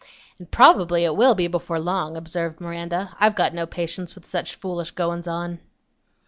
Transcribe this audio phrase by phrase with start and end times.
[0.39, 3.15] "And probably it will be before long," observed Miranda.
[3.19, 5.59] "I've got no patience with such foolish goin's on."